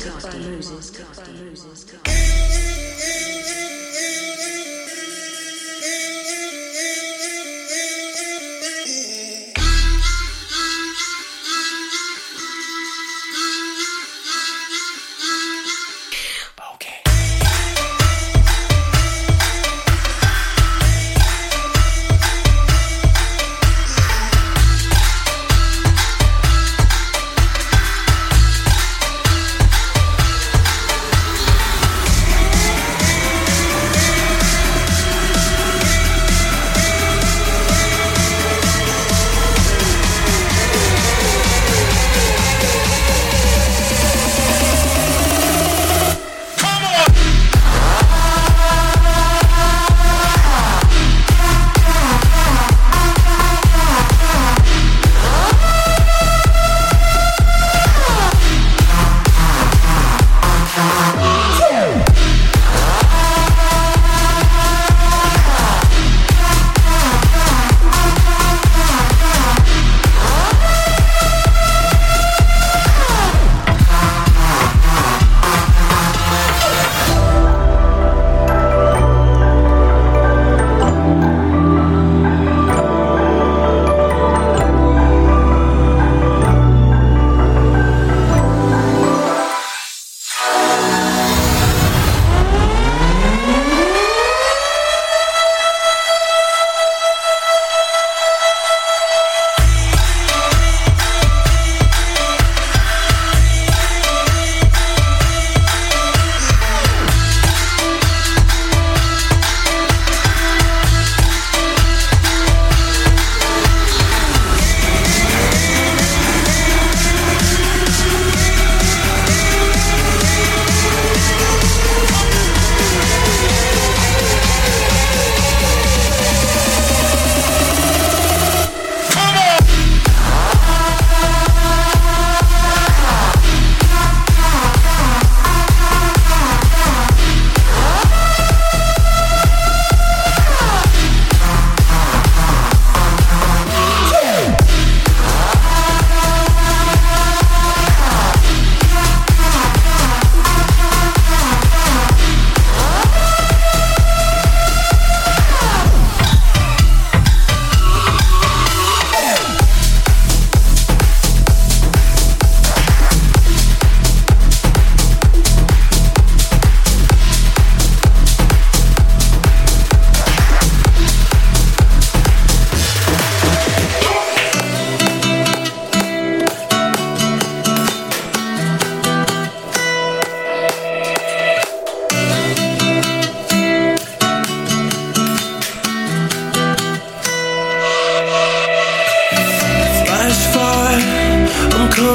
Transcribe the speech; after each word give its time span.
Tossed 0.00 0.32
by 0.32 0.38
Moses. 0.38 0.79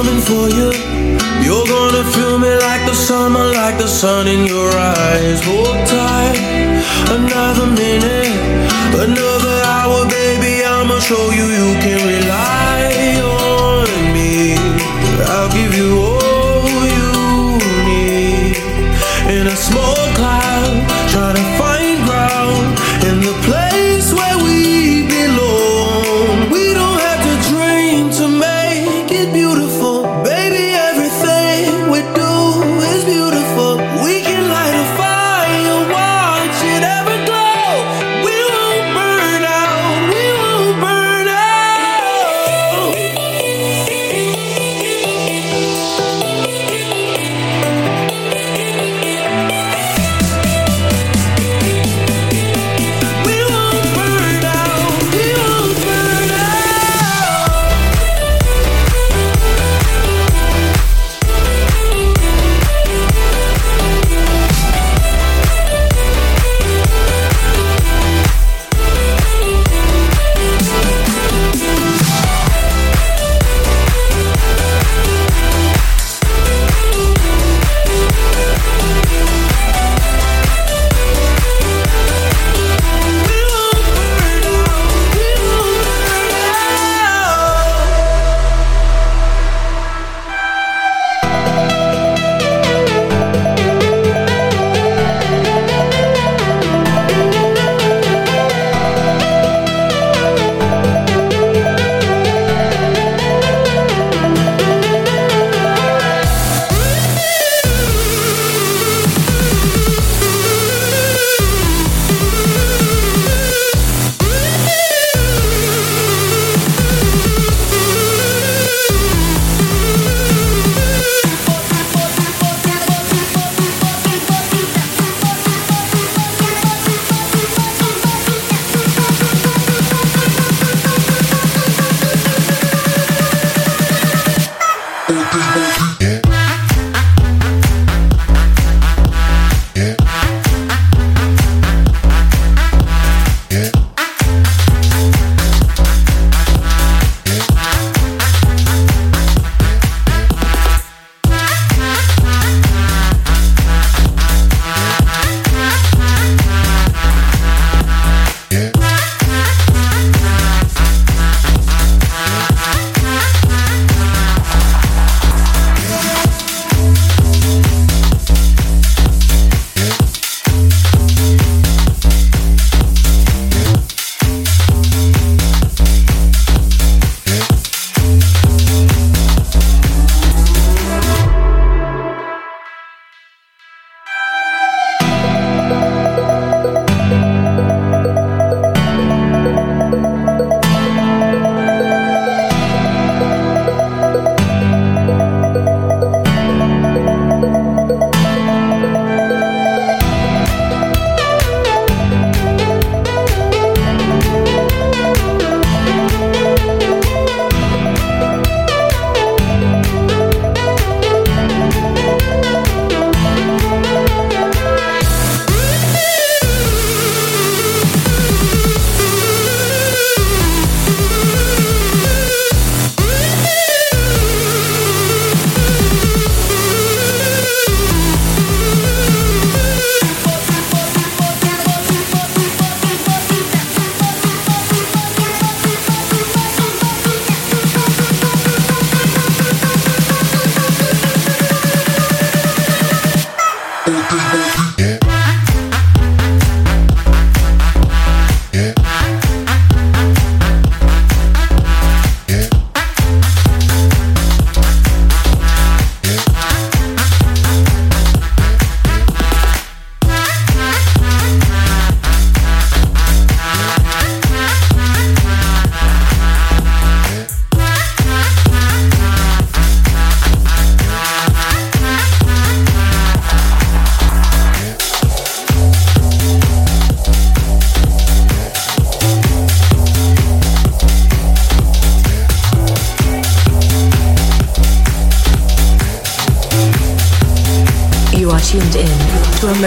coming 0.05 0.21
for 0.21 0.49
you. 0.49 0.69
You're 1.43 1.65
gonna 1.65 2.03
feel 2.11 2.37
me 2.39 2.49
like 2.49 2.85
the 2.85 2.93
summer, 2.93 3.45
like 3.53 3.77
the 3.77 3.87
sun 3.87 4.27
in 4.27 4.45
your 4.45 4.69
eyes. 4.69 5.43
Hold 5.43 5.77
tight, 5.87 6.37
another 7.17 7.67
minute, 7.67 8.33
another 9.07 9.55
hour, 9.73 10.05
baby. 10.07 10.63
I'ma 10.63 10.99
show 10.99 11.29
you 11.31 11.45
you 11.59 11.69
can 11.81 11.99
rely. 12.07 12.64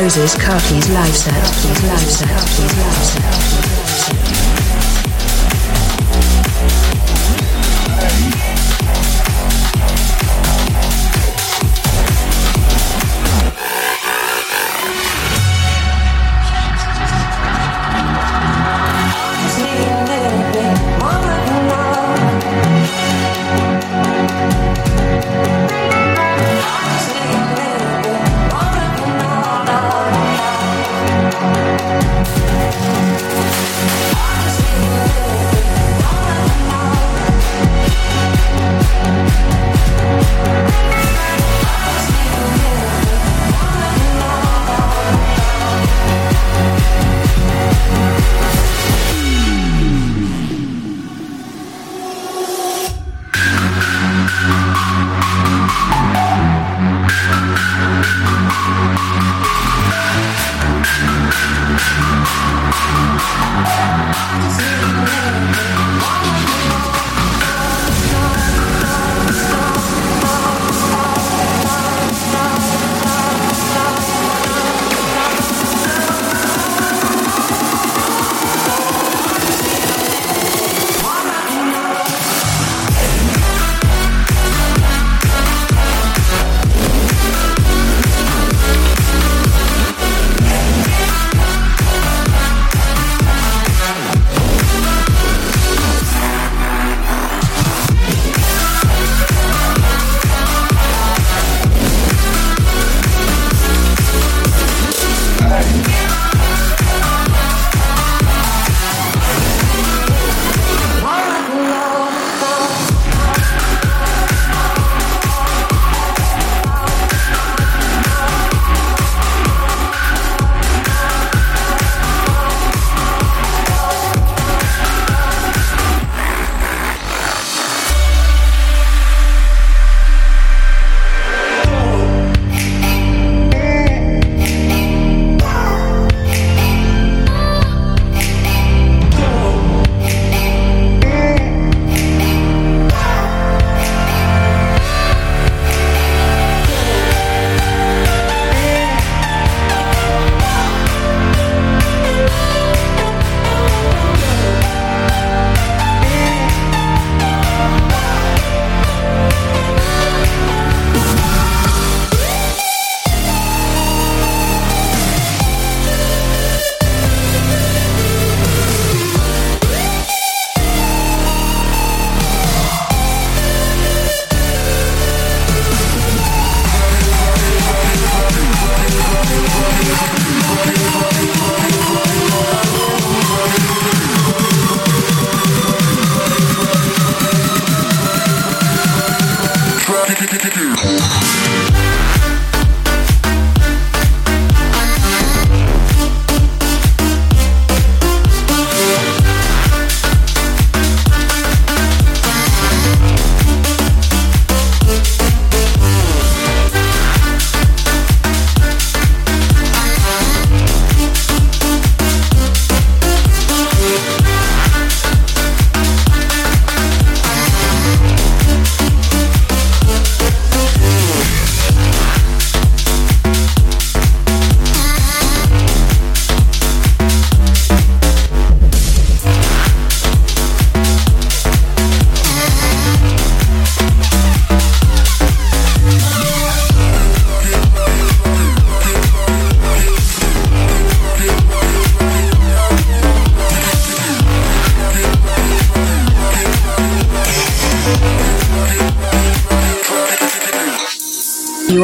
Moses 0.08 0.34
Karki's 0.36 0.88
live 0.88 1.14
set. 1.14 1.34
Live 1.34 2.00
set. 2.00 2.30
Live 2.30 2.48
set. 2.48 2.77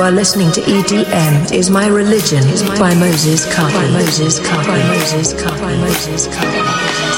Are 0.01 0.11
listening 0.11 0.51
to 0.53 0.61
EDM 0.63 1.53
is 1.53 1.71
my 1.71 1.87
religion 1.87 2.43
by 2.79 2.95
Moses 2.95 3.47
Karki. 3.47 3.93
Moses 3.93 4.41
Karki. 4.41 4.89
Moses 4.89 5.35
Karki. 5.35 5.81
Moses 5.81 6.29
Karki. 6.29 7.14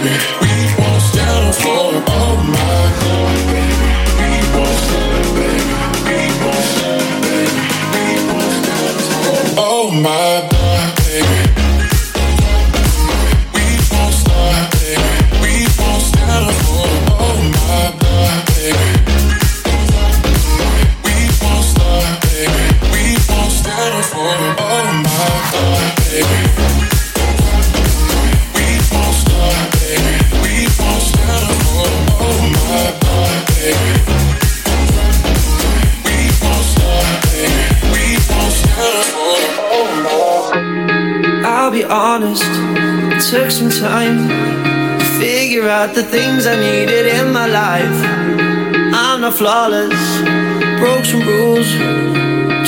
baby. 0.00 0.37
flawless. 49.38 50.20
Broke 50.80 51.04
some 51.04 51.22
rules 51.22 51.70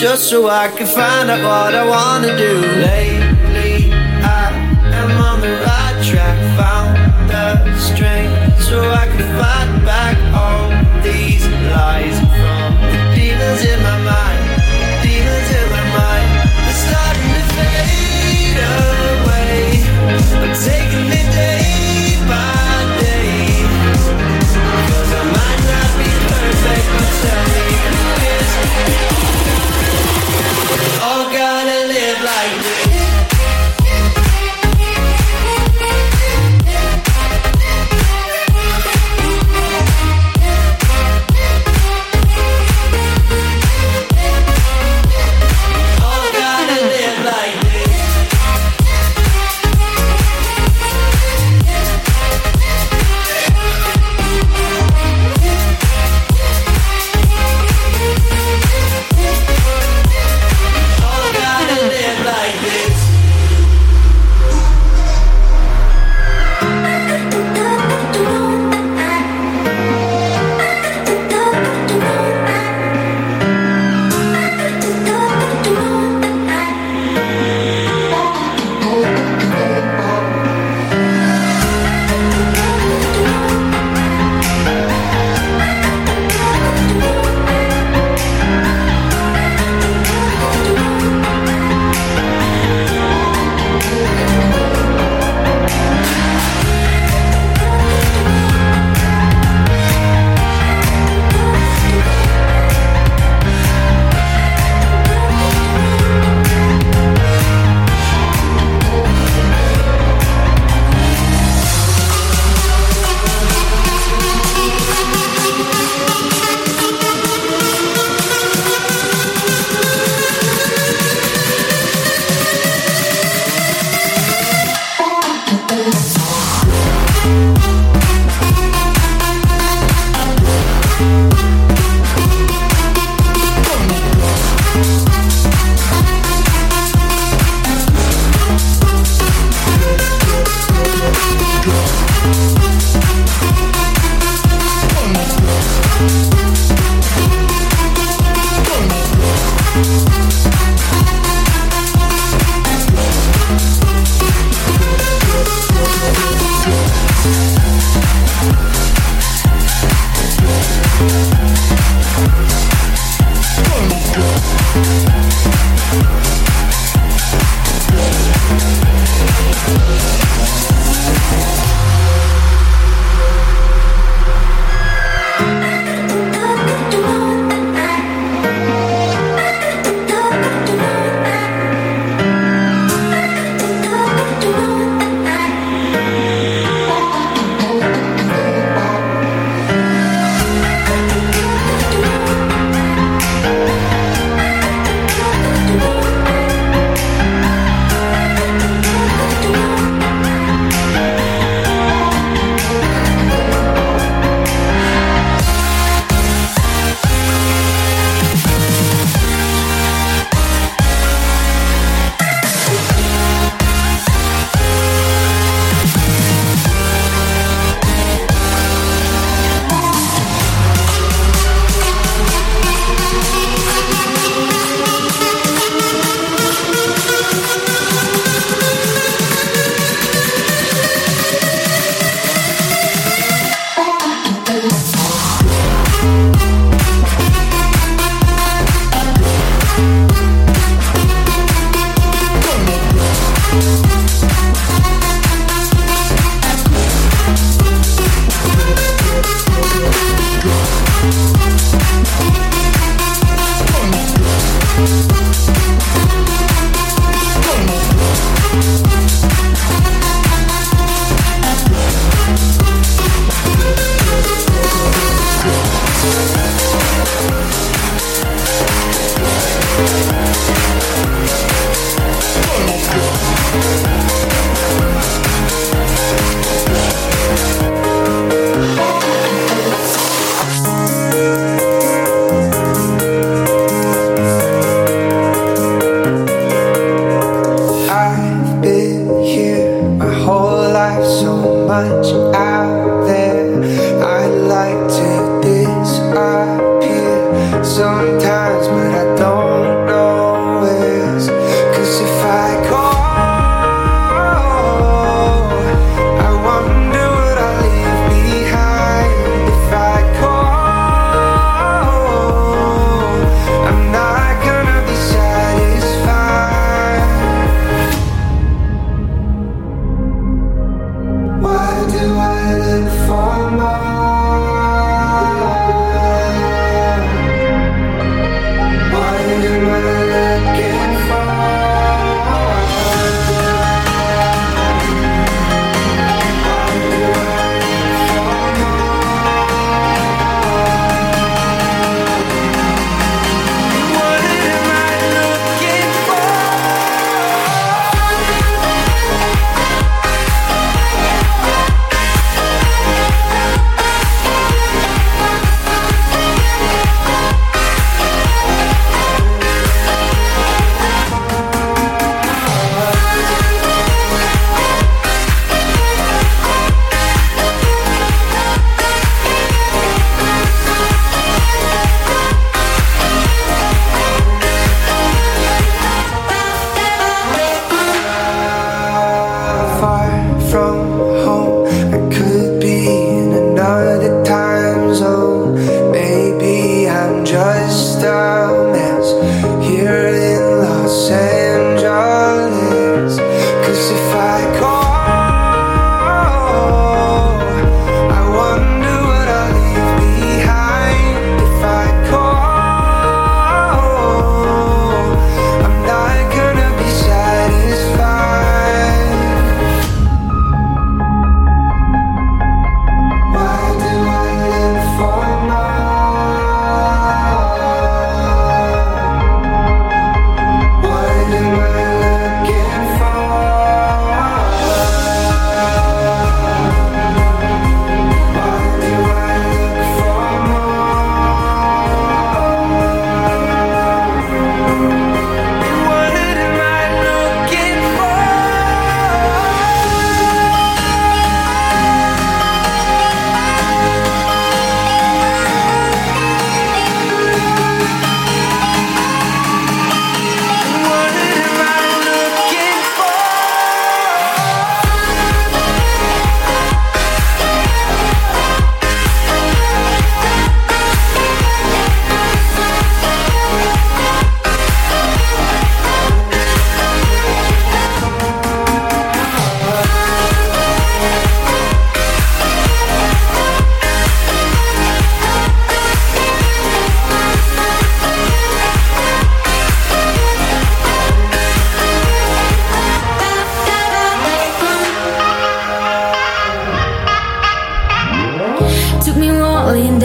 just 0.01 0.31
so 0.31 0.49
I 0.49 0.69
could 0.69 0.87
find 0.87 1.29
out 1.29 1.43
what 1.43 1.75
I 1.75 1.85
wanna 1.85 2.37
do. 2.39 2.55
Late 2.87 3.20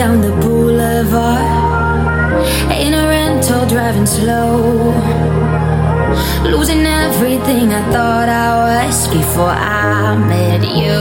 down 0.06 0.20
the 0.20 0.30
boulevard 0.44 1.42
in 2.70 2.94
a 2.94 3.04
rental, 3.08 3.66
driving 3.66 4.06
slow. 4.06 4.94
Losing 6.44 6.84
everything 6.86 7.72
I 7.72 7.82
thought 7.94 8.28
I 8.28 8.48
was 8.66 9.08
before 9.08 9.56
I 9.56 10.16
met 10.32 10.62
you. 10.82 11.00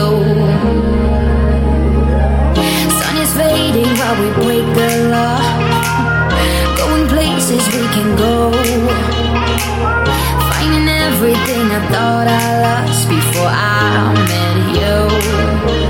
Sun 2.98 3.15
is 3.24 3.32
fading 3.39 3.91
while 4.00 4.18
we 4.22 4.30
break 4.41 4.68
the 4.80 4.89
law. 5.13 5.39
Going 6.80 7.08
places 7.08 7.63
we 7.76 7.84
can 7.96 8.10
go. 8.26 8.34
Finding 10.50 10.88
everything 11.06 11.65
I 11.78 11.82
thought 11.94 12.28
I 12.41 12.46
lost 12.65 13.04
before 13.08 13.54
I 13.54 14.13
met 14.32 14.60
you. 14.80 15.85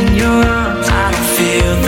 in 0.00 0.16
your 0.16 0.44
arms. 0.46 0.88
I 0.88 1.10
don't 1.12 1.30
feel 1.36 1.79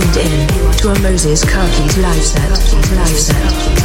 tuned 0.00 0.16
in 0.16 0.48
to 0.76 0.88
a 0.88 1.00
Moses 1.00 1.44
Kirklees 1.44 1.96
live 2.02 2.22
set. 2.22 2.50
Live 2.50 3.18
set. 3.18 3.76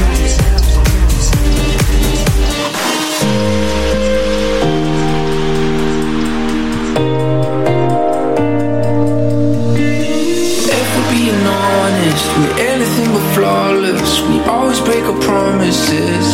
We're 12.37 12.59
anything 12.59 13.11
but 13.13 13.35
flawless. 13.35 14.21
We 14.21 14.39
always 14.41 14.79
break 14.81 15.03
our 15.03 15.19
promises. 15.21 16.25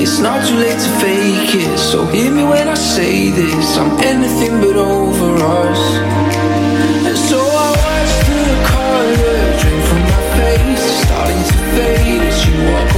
It's 0.00 0.18
not 0.18 0.46
too 0.46 0.56
late 0.56 0.78
to 0.78 0.90
fake 1.00 1.54
it, 1.54 1.78
so 1.78 2.04
hear 2.06 2.30
me 2.30 2.44
when 2.44 2.68
I 2.68 2.74
say 2.74 3.30
this. 3.30 3.76
I'm 3.76 3.98
anything 4.00 4.60
but 4.60 4.76
over 4.76 5.34
us. 5.42 6.43
you 12.54 12.60
up 12.60 12.93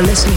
are 0.00 0.06
listening 0.06 0.29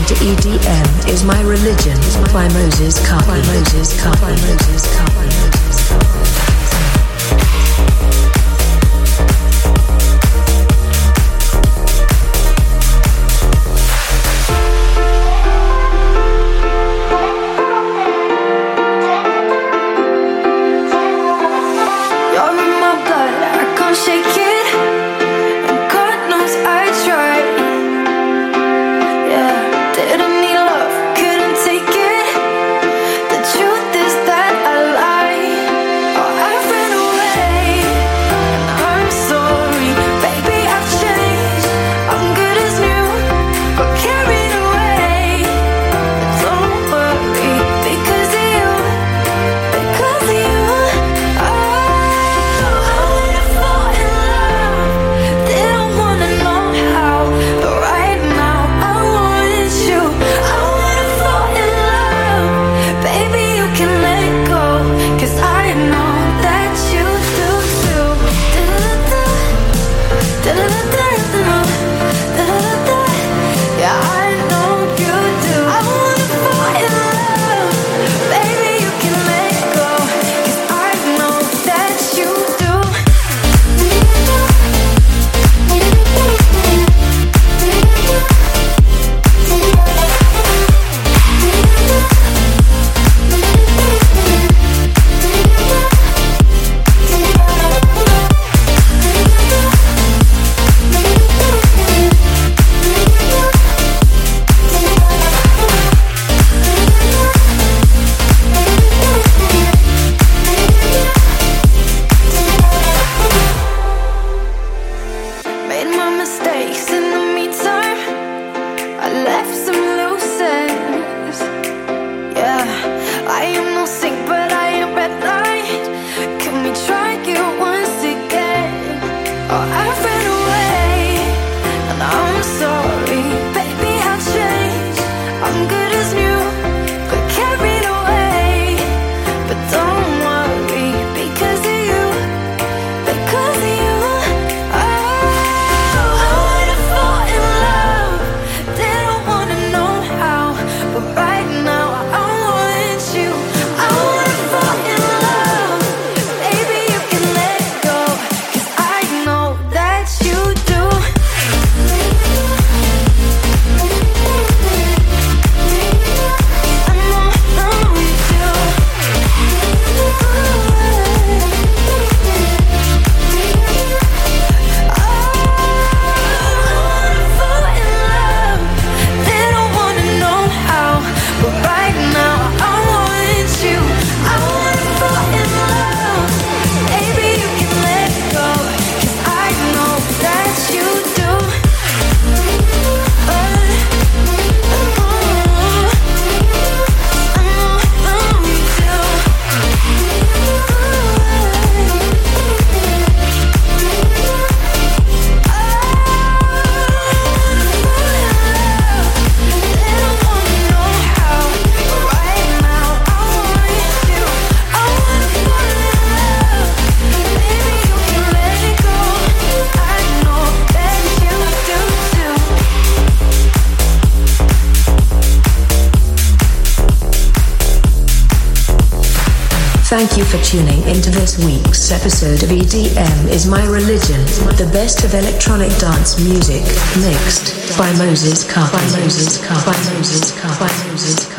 for 230.34 230.44
tuning 230.44 230.82
into 230.90 231.12
this 231.12 231.38
week's 231.46 231.92
episode 231.92 232.42
of 232.42 232.50
EDM 232.50 233.30
is 233.30 233.46
My 233.46 233.64
Religion, 233.66 234.20
the 234.58 234.68
best 234.74 235.04
of 235.04 235.14
electronic 235.14 235.70
dance 235.78 236.18
music, 236.26 236.64
mixed 236.98 237.78
by 237.78 237.94
Moses 238.02 238.44
Cup. 238.44 238.72
By 238.72 238.82
Moses 238.98 239.38
Cup. 239.46 239.64
By 239.64 239.78
Moses 239.94 240.32
Cup. 240.32 240.60
By 240.60 240.90
Moses 240.90 241.28
Cup. 241.28 241.33